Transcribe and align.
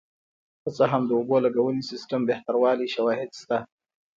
که 0.63 0.69
څه 0.77 0.83
هم 0.91 1.01
د 1.07 1.11
اوبو 1.19 1.37
لګونې 1.45 1.81
سیستم 1.91 2.21
بهتروالی 2.29 2.87
شواهد 2.95 3.29
شته 3.39 3.57